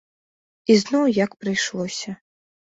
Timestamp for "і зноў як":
0.71-1.37